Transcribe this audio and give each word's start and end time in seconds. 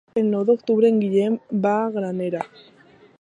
El 0.19 0.23
nou 0.29 0.45
d'octubre 0.47 0.89
en 0.93 0.97
Guillem 1.03 1.37
va 1.67 1.75
a 1.83 1.95
Granera. 1.99 2.45